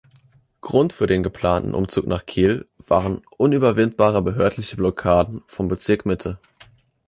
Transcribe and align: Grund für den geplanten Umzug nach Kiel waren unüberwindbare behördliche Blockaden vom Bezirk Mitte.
Grund 0.61 0.93
für 0.93 1.05
den 1.05 1.21
geplanten 1.21 1.75
Umzug 1.75 2.07
nach 2.07 2.25
Kiel 2.25 2.67
waren 2.79 3.21
unüberwindbare 3.37 4.23
behördliche 4.23 4.75
Blockaden 4.75 5.43
vom 5.45 5.67
Bezirk 5.67 6.07
Mitte. 6.07 6.39